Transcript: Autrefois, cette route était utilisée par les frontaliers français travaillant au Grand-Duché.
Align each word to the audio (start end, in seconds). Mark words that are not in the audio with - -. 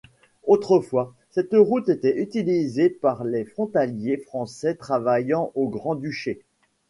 Autrefois, 0.47 1.13
cette 1.29 1.53
route 1.53 1.87
était 1.89 2.17
utilisée 2.19 2.89
par 2.89 3.23
les 3.23 3.45
frontaliers 3.45 4.17
français 4.17 4.73
travaillant 4.73 5.51
au 5.53 5.67
Grand-Duché. 5.69 6.39